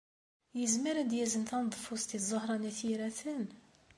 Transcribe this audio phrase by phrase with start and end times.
[0.59, 3.45] Yezmer ad yazen taneḍfust i Ẓuhṛa n At Yiraten?